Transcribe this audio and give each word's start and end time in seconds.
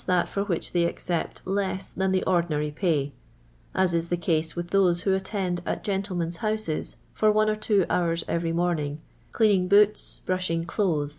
335 0.03 0.25
that 0.25 0.33
for 0.33 0.43
which 0.45 0.71
they 0.71 0.83
accept 0.85 1.41
Ins 1.45 1.93
than 1.93 2.11
the 2.11 2.23
ordinary 2.23 2.71
pay, 2.71 3.13
as 3.75 3.93
is 3.93 4.07
the 4.07 4.17
case 4.17 4.55
with 4.55 4.71
those 4.71 5.01
who 5.01 5.13
attend 5.13 5.61
at 5.63 5.83
gentlemen's 5.83 6.37
houses 6.37 6.95
for 7.13 7.31
one 7.31 7.49
or 7.51 7.55
two 7.55 7.85
hours 7.87 8.23
every 8.27 8.51
mornini^, 8.51 8.97
cleaning 9.31 9.67
boots, 9.67 10.19
brushing 10.25 10.65
clothes, 10.65 11.09
&c. 11.09 11.09